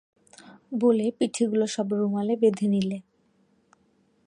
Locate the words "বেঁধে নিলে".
2.41-2.97